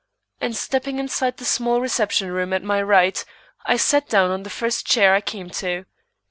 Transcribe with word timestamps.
And 0.39 0.55
stepping 0.57 0.97
inside 0.97 1.37
the 1.37 1.45
small 1.45 1.79
reception 1.79 2.31
room 2.31 2.53
at 2.53 2.63
my 2.63 2.81
right, 2.81 3.23
I 3.67 3.77
sat 3.77 4.09
down 4.09 4.31
on 4.31 4.41
the 4.41 4.49
first 4.49 4.83
chair 4.87 5.13
I 5.13 5.21
came 5.21 5.51
to. 5.61 5.85